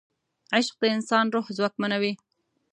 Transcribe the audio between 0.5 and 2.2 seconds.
عشق د انسان روح ځواکمنوي.